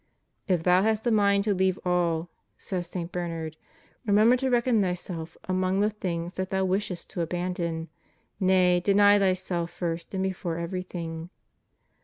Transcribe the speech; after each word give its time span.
"If 0.47 0.63
thou 0.63 0.81
hast 0.81 1.05
a 1.05 1.11
mind 1.11 1.43
to 1.43 1.53
leave 1.53 1.77
all," 1.85 2.27
says 2.57 2.87
St. 2.87 3.11
Bernard, 3.11 3.55
"remember 4.03 4.35
to 4.37 4.49
reckon 4.49 4.81
thyself 4.81 5.37
among 5.43 5.81
the 5.81 5.91
things 5.91 6.33
that 6.37 6.49
thou 6.49 6.65
wishest 6.65 7.11
to 7.11 7.21
abandon— 7.21 7.87
nay, 8.39 8.79
deny 8.79 9.19
thyself 9.19 9.69
first 9.69 10.15
and 10.15 10.23
before 10.23 10.57
everything." 10.57 11.29